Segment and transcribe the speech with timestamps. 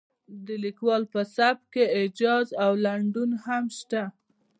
[0.45, 4.03] د لیکوال په سبک کې ایجاز او لنډون هم شته.